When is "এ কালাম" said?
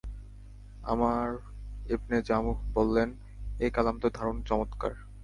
3.59-3.95